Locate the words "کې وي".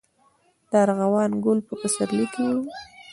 2.33-2.61